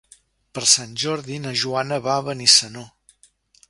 [0.57, 2.91] Per Sant Jordi na Joana va a Benissanó.